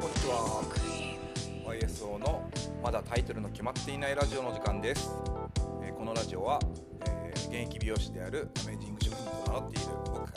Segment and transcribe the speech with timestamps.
[0.00, 0.62] こんにちは。
[1.66, 2.50] YSO の
[2.82, 5.10] まだタイトルの決まっていないラジオの時間です、
[5.82, 6.58] えーこのラジオは、
[7.06, 10.32] えー現役美容師であるアメージング職人と名乗っている僕が、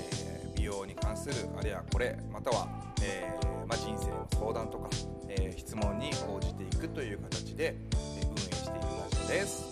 [0.00, 2.68] えー美容に関するあれやこれまたは、
[3.02, 4.90] えーまあ、人生の相談とか、
[5.28, 9.65] えー質問に応じていくという形で、えー運営しているラジオです。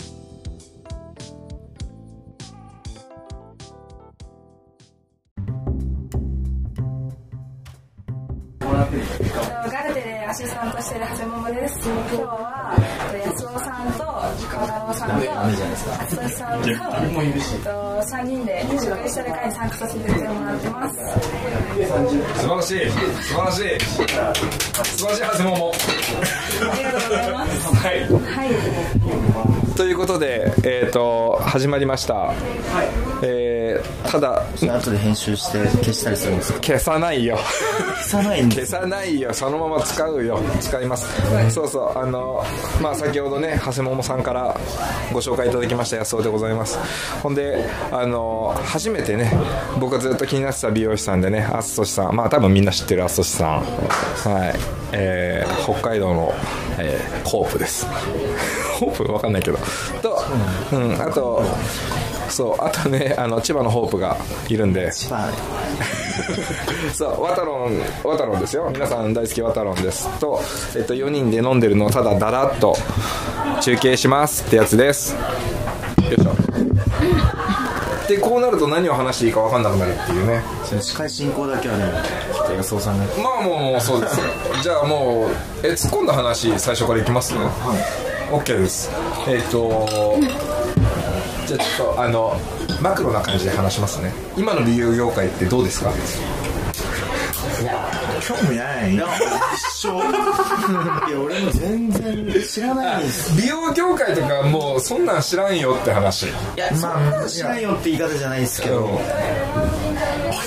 [8.85, 11.89] ガルテでアシスタントしてる長谷桃です。
[11.89, 12.77] 今日は
[13.25, 14.05] 安尾さんと
[14.45, 16.77] 岡野さんと厚さんとえっ
[17.65, 20.97] と三人で紹介してる会に参加させてもらってます。
[22.41, 22.91] 素晴らしい。
[22.91, 23.81] 素晴らしい。
[23.81, 25.23] 素晴らしい。
[25.23, 25.73] はずもも
[26.71, 27.33] ありがとうござい。
[27.33, 27.75] ます。
[27.75, 28.01] はい。
[28.01, 28.51] はい。
[29.77, 29.93] とい。
[29.95, 32.35] うことで、えー、と始まりました、
[33.23, 33.54] えー
[34.11, 36.61] ただ後で編集して消したりするんですか？
[36.61, 37.37] 消さないよ。
[38.09, 39.33] 消さないんで消さないよ。
[39.35, 40.41] そのまま使うよ。
[40.61, 41.07] 使います、
[41.51, 41.99] そうそう。
[41.99, 42.45] あの
[42.81, 44.59] まあ先ほどね長谷桃さんから
[45.13, 46.79] ご紹介いただきました安尾でございます。
[47.23, 49.33] ほんであの初めてね
[49.79, 52.17] 僕がずっと気になってた美容師さんでねあつとしさん。
[52.17, 53.49] まあ多分みんな知ってるあつとしさん。
[53.59, 53.63] は
[54.53, 54.55] い。
[54.93, 56.33] えー北海道の、
[56.79, 57.87] えーホープです。
[58.79, 59.59] ホープわかんないけど。
[60.03, 60.23] と、
[60.73, 61.43] うん、あと
[62.29, 62.65] そう。
[62.65, 64.17] あとねあの千葉のホープが
[64.49, 65.31] いるんでまあ
[66.95, 68.71] そう、ワタロン、ワタロンですよ。
[68.73, 70.09] 皆さん大好きワタロンです。
[70.19, 70.41] と、
[70.77, 72.77] えっと、4人で飲んでるのをただだらっと
[73.61, 75.15] 中継しますってやつです。
[75.15, 75.19] よ
[76.19, 76.35] いしょ。
[78.09, 80.43] で、こうなると何を話していいか分かんなくなるっていうね。
[80.81, 81.85] 司会進行だけはね
[82.35, 84.27] ちょっと安尾さんがまあもうもうそうですよ。
[84.63, 87.35] じゃあもう、え、突っ込んだ話最初からいきます？
[87.35, 87.51] はい
[88.31, 88.91] OK です。
[89.29, 89.87] えっと、
[91.47, 92.37] じゃあちょっとあの、
[92.81, 94.13] マクロな感じで話しますね。
[94.37, 95.91] 今の美容業界ってどうですか？
[98.27, 98.95] 興味ない。
[98.95, 100.03] 一緒い
[101.13, 103.41] や俺も全然知らないんです。
[103.41, 106.27] 美容業界とかもうそんなん知らんよって話。
[106.27, 109.01] いやそんなん知らんよって言い方じゃないですけど。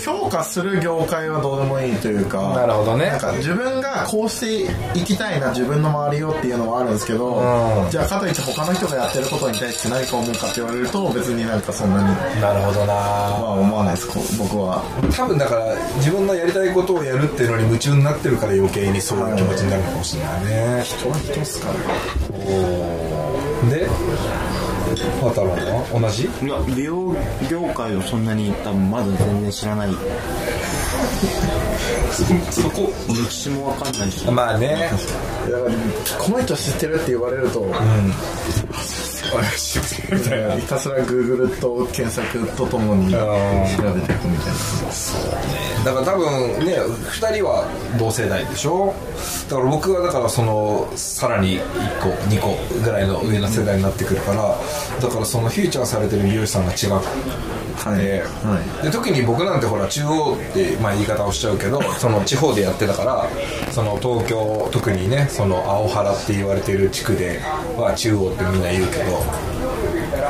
[0.03, 3.07] 評価する業界はどうでもいいというかなるほどね。
[3.07, 7.89] なんか自分がこうしていきたいな自分の周りをっていうのはあるんですけど、うん。
[7.89, 12.93] じゃあかといって他の人がやってることに対して何か思うかって言われると別になんかそんなになるほどな。
[12.93, 14.07] は思わないです
[14.37, 14.83] 僕は。
[15.15, 20.83] 多分だから自分のやりたいことをやるっていうのに夢中になってるから余計にそういう気持ちになるのかもしれないね。
[20.83, 21.73] 人は人っすから。
[23.69, 23.87] で
[25.21, 25.55] 渡るは
[25.91, 26.23] 同じ？
[26.23, 27.15] いや美容
[27.49, 29.89] 業界をそんなに多分まだ全然知らない。
[32.51, 32.91] そこ。
[33.09, 34.25] 歴史もわかんないし。
[34.31, 34.89] まあね。
[35.45, 35.71] だから
[36.17, 37.65] この人知ってるって言われると、
[40.11, 43.17] みたいなひたすら Google と検索とともに調
[43.93, 45.85] べていくみたいな。
[45.85, 47.67] だから多分ね2人は
[47.99, 48.93] 同世代でしょ？
[49.49, 54.55] だから僕はだからそのさらに1個2個ぐらいの上の世代になってくるから
[55.01, 56.87] だからそのフューチャーされてる美容師さんが違
[57.77, 57.95] は
[58.83, 63.27] で特に僕なんてほら中央って、まあ、言い方をしちゃうけど その地方でやってたから
[63.71, 67.41] その東京特にねその青原って言われてる地区で
[67.77, 69.23] は中央ってみんな言うけど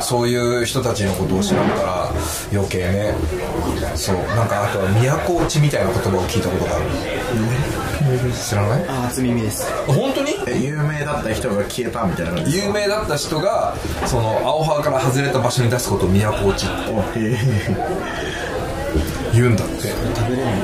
[0.00, 2.10] そういう人たちのことを知らんから
[2.52, 3.14] 余計ね
[3.94, 4.88] そうなんかあとは
[5.26, 6.84] 都落ちみたいな言葉を聞いたことがある
[8.32, 8.84] 知らない？
[8.88, 9.70] あ初耳です。
[9.86, 10.32] 本当に？
[10.64, 13.74] 有名だった人が消えたみたいな感じ有名だった人が
[14.06, 16.70] その青原から外れた場所に出すことを都落ちっ
[17.12, 17.36] てえ。
[19.32, 19.74] 言うんだって。
[19.74, 20.54] 食べれない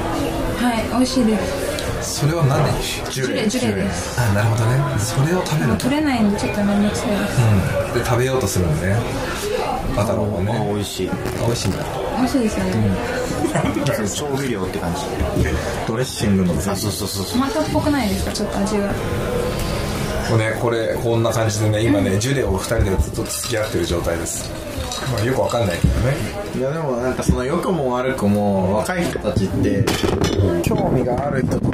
[0.57, 2.21] はい、美味しいです。
[2.21, 2.65] それは何？
[3.11, 4.21] ジュレジュレです。
[4.21, 4.99] あなるほどね。
[4.99, 7.41] それを食べると、取れないんでちょっとめんどくさいです。
[7.95, 8.97] うん、で食べようとするんでね
[9.97, 11.11] バタロンはあね美味しい。
[11.47, 11.79] 美味しいんだ。
[12.17, 12.73] 美味しいですよね。
[14.17, 15.01] 調味料って感じ。
[15.87, 17.27] ドレッシングのあそうそうそうそう。
[17.33, 18.33] トマトっぽくないですか？
[18.33, 18.93] ちょっと味が。
[20.31, 24.51] これねこれこんな感じでね今ねジュレを2人でずっと付き合ってる状態です、
[25.13, 26.17] まあ、よくわかんないけどね。
[26.57, 29.85] いやでもなんかその良くも悪くも若い人たちって
[30.63, 31.71] 興味がある人と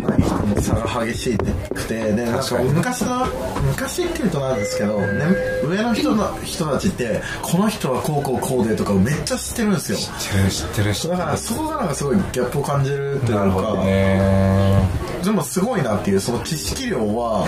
[0.60, 3.27] 差が激しいくてでなんか昔の
[3.63, 5.25] 昔っていうとなんですけど、ね、
[5.65, 9.98] 上の人の人たちってこの人はこうこうこうでとかめっちゃ知ってるんですよ。
[9.98, 14.89] 知ってる知ってる知ってだからそこがなんかすごいギャップを感じるっていうかるなるほどね。
[15.25, 17.47] でもすごいなっていうその知識量は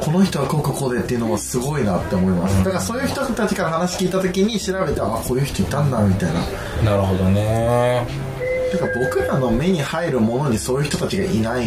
[0.00, 2.64] この人はこうこうこうでっていうのはすごいなって思います。
[2.64, 6.40] だからそういう人たちから話聞いた時に調べてあこういう人いたんだみたいな。
[6.82, 8.31] なるほどね
[8.72, 11.66] てか僕らの目に入るものにそういう人たちがいない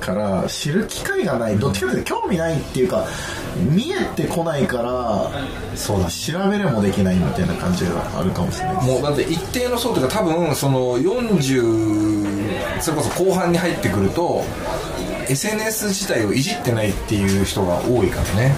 [0.00, 1.58] から、知る機会がない。
[1.58, 3.06] どっちかというと興味ないっていうか
[3.70, 5.30] 見えてこないから
[5.74, 6.10] そうだ。
[6.10, 14.42] 調べれもできないみたいな感じがあるかもしれないもうだって一定の層というか多分その40それこそ後半に入ってくると
[15.28, 18.54] SNS 自体をいじってないっていう人が多いからね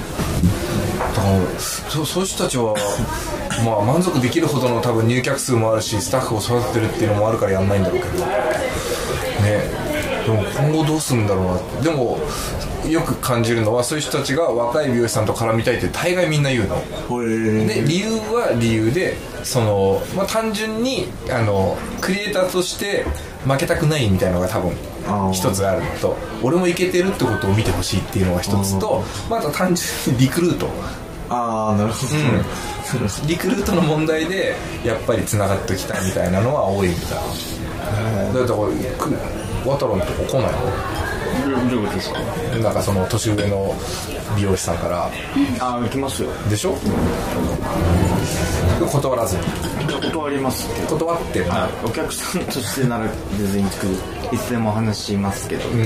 [1.89, 2.75] そそういう人たちは
[3.65, 8.25] まあ満足できるほどの多分入客数もあるしスタッフを育ててるっていうのもあるからやんないんだろうけど。
[8.25, 9.89] ね。
[10.25, 12.19] でも今後どうするんだろうなでも
[12.87, 16.77] よく感じるのはそういう人たちが若い美容師さんと絡みたいって大概みんな言うの。
[17.67, 23.05] で理由は理由でその、まあ、単純にあのクリエイターとして
[23.47, 24.73] 負けたくないみたいなのが多分
[25.33, 26.17] 一つあるのと。
[26.43, 30.69] 俺もいけてるってことを見てほしいっていうのが一つとまた単純にリクルート
[31.31, 32.15] ああなるほど、
[33.27, 37.19] リクルートの問題でやっぱり繋がってきたみたいなのは多いみたい
[38.35, 39.11] だってこれく
[39.69, 41.71] 渡るのとこ来ないの？
[41.71, 42.21] どういうことですか？
[42.59, 43.75] なんかその年上の
[44.37, 45.11] 美容師さんから。
[45.61, 46.31] あ行きますよ。
[46.49, 46.75] でしょ？
[49.01, 49.37] 断らず。
[49.37, 49.43] に
[50.11, 51.47] 断ります断ってる。
[51.47, 51.71] なはい。
[51.87, 53.07] お客さんとしてなら
[53.37, 55.69] 全然いつでも話しますけど。
[55.69, 55.85] うん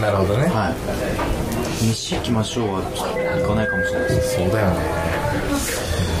[0.00, 0.46] なるほどね。
[0.48, 1.84] はい。
[1.84, 4.76] 飯行きましょうは行かないかもしれないそうだよね。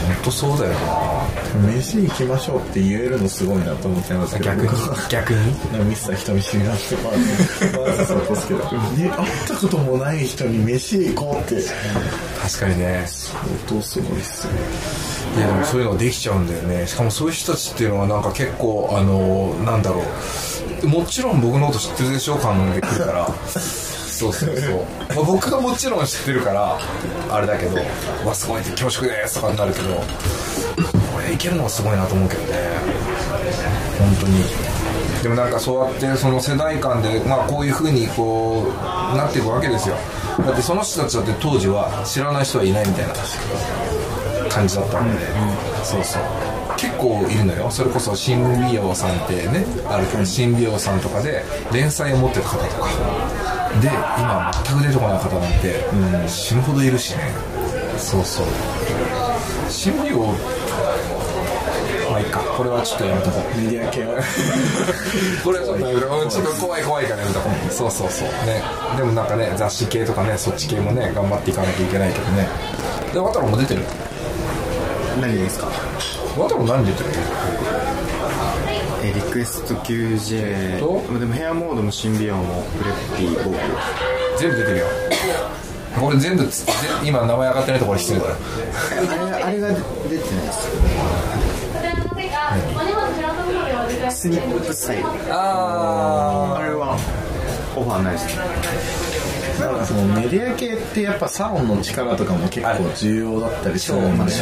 [0.06, 1.13] 本当そうだよな
[1.58, 4.44] 飯行きましょうって言えるのすごいなと思ってますけど。
[4.46, 4.68] 逆に？
[5.10, 5.84] 逆に？
[5.84, 7.12] ミスター人見知りなってまあ
[7.96, 8.48] まあそうです。
[8.48, 11.62] けど、ね、会ったこともない人に飯行こうって。
[12.42, 13.04] 確かにね。
[13.06, 14.52] 相当すごいっすよ。
[15.36, 16.86] いやでもそういうのができちゃうんだよね。
[16.86, 20.02] しかもそういう人たちっていうのはなんか結構あのなんだろ
[20.82, 20.88] う。
[20.88, 22.36] もちろん僕のこと知ってるでしょ？
[22.36, 23.28] 感でくるから。
[24.14, 24.76] そうそうそう、
[25.16, 26.78] まあ、僕がもちろん知ってるから
[27.30, 27.78] あれだけど
[28.24, 29.88] 「わすごい恐縮です」とかになるけど
[31.14, 32.48] これいけるのがすごいなと思うけどね。
[33.98, 34.44] 本当に。
[35.22, 39.96] でもなんかそうやってその世代間で、まあ、こういうふうにこうなっていくわけですよ。
[40.44, 43.14] だってその人たちだって当時は知らない人はいないみたいな
[44.50, 45.20] 感じだったんで、
[45.84, 46.22] そうそう。
[46.76, 47.70] 結構いるのよ。
[47.70, 52.88] それこそ新美容さんってねあるけど新美容さんとかで連載を持ってる方とか。
[53.80, 55.84] で今全く出てこない方なんて、
[56.22, 57.32] うん死ぬほどいるしね。
[57.96, 58.46] そうそう。
[59.70, 60.34] 新美容
[62.14, 62.38] まあいいか。
[62.56, 63.58] これはちょっとやめとこう。
[63.60, 64.14] メディア系は。
[65.42, 67.72] これはちょっとやめとこうちょっと怖い怖いからやめとこう。
[67.72, 68.28] そうそうそう。
[68.46, 68.62] ね。
[68.96, 72.48] でもなんかね雑誌系とかねそっち系もね頑張っていかなきゃいけないけどね。
[73.12, 73.82] で渡郎も出てる？
[75.20, 75.66] 何ですか？
[76.38, 77.10] 渡郎何出てる？
[79.02, 81.02] えリクエスト QJ と？
[81.18, 83.56] でもヘアモードも新美容もプレッピー僕
[84.38, 84.86] 全部出てるよ。
[86.00, 86.44] これ全部
[87.04, 88.34] 今名前上がってないところ失礼だよ。
[89.32, 90.68] あれあれが出てないです
[94.10, 96.96] スニップスタイルああれは
[97.76, 98.44] オファーないですね。
[99.60, 104.26] なんかそのメディア系ってやっぱサロンの力とかも結構重要だったりするん。
[104.26, 104.32] で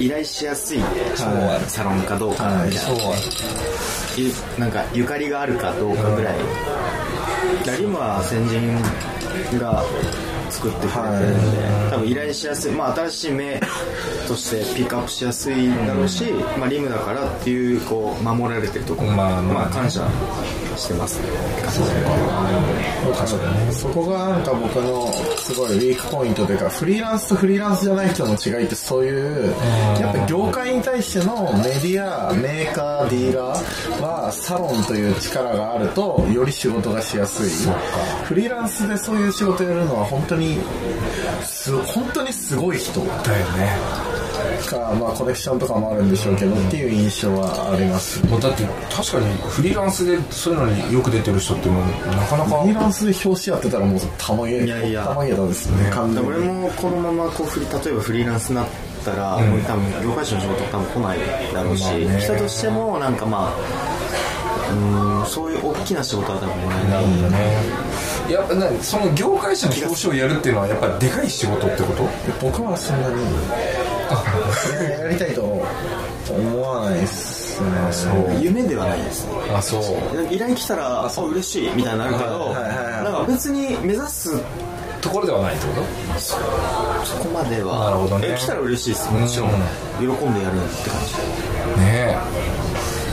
[0.00, 2.34] 依頼しやすいはいサロンかどう。
[2.34, 2.86] かはいみたい
[4.58, 6.38] ななんかゆかりがあるかどうかぐらい、
[7.66, 8.80] ラリムは先人
[9.58, 9.84] が
[10.54, 13.60] 作ってくれてるんで、多分依頼しやすい、まあ、新しい目
[14.28, 16.24] としてピックアップしやすいだろうし、
[16.58, 19.68] まあ、リムだからっていうこう守られてるところ、まあまあ。
[19.68, 20.08] 感謝
[20.76, 21.20] してます。
[23.36, 23.72] ね。
[23.72, 29.54] そこがなんか僕のすごいウィークポイントというかフリーランスとフリーランスじゃない人の違いってそういう
[30.00, 37.72] やっぱ業界に対してのメディアメーカーディーラーはサロンという力があるとより仕事がしやすい。
[38.24, 40.43] フリーランスでそういう仕事やるのは本当に
[41.44, 43.00] す本当にすごい人。
[43.00, 44.14] だよね。
[44.68, 48.24] か、まあ、コネクションとかもあるんでしょうけどっていう印象はあります。
[48.26, 52.62] もうだって確かにフリーランスでそういうのによく出てる人ってもうなかなか。
[52.62, 55.04] フリーランスで表紙やってたらもうたまげいやいや。
[55.04, 55.90] たまげたですね。
[55.90, 56.28] 完全に。
[56.28, 58.66] 俺もこのままこう例えばフリーランスになっ
[59.04, 61.18] たら、もう多分業界人の仕事多分来ない
[61.52, 62.20] だろうし、まあね。
[62.20, 63.52] 人としてもなんかまあ
[64.70, 67.00] うーんそういう大きな仕事は多分もらえな。
[67.00, 67.84] いね
[68.28, 72.08] やっぱなその業界者の表紙をやるっていうのはやっぱりでかい仕事ってこと？
[72.40, 73.16] 僕はそんなに
[74.90, 77.68] ややりたいと思わないですね。
[77.92, 78.42] そう。
[78.42, 79.32] 夢ではないですね。
[79.54, 79.82] あそう。
[80.32, 84.40] 依頼来たらあ嬉しいみたいになるけどはいはいはいなんか別に目指す
[85.00, 85.82] ところではないってこと？
[86.18, 86.36] そ
[87.18, 87.84] こまでは。
[87.84, 88.28] なるほどね。
[88.30, 89.10] え来たら嬉しいです。
[89.12, 89.50] もちろん
[89.98, 91.14] 喜んでやるって感じ
[91.80, 92.16] ねえ。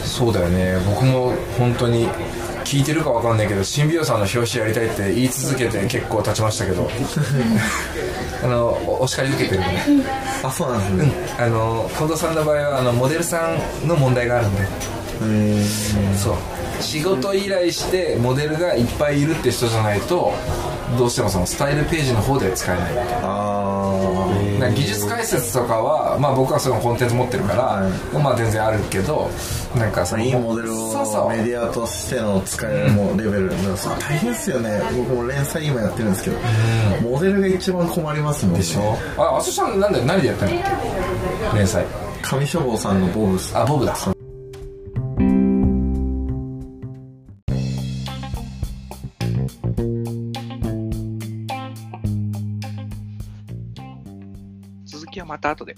[0.06, 0.78] そうだよね。
[0.86, 2.08] 僕も本当に
[2.64, 6.90] 聞いてるかわかんないけど新美容さんの表紙やりたいって言い続けて結構経ちましたけど。
[8.44, 10.04] あのおお叱り受けてるんで。
[10.44, 11.14] あそうなんですね。
[11.38, 14.68] あの近藤さんの場合はあのモデルさんの問題があるんで。
[15.22, 15.66] うん
[16.18, 16.36] そう。
[16.82, 20.34] 仕事依頼してモデルがいっぱいいるって人じゃないと
[20.98, 24.72] どうしてもそのスタイルページの方では使えないみたいな。
[24.76, 29.30] 技術解説とかは、まあ、僕はそのコンテンツ持ってるから、まあ全然あるけど
[29.76, 34.82] なんかそのあいいモデルをメディアとしての使えるレベルだからさ大変ですよね。
[34.96, 36.38] 僕も連載今やってるんですけど
[37.02, 38.60] モデルが一番困りますもんね。
[38.60, 38.98] でしょ？
[39.18, 40.56] ああそさんなんで何でやってんの？
[41.56, 41.84] 連載。
[42.22, 43.96] 上書房さんのボブスあボブだ
[55.42, 55.76] た後で。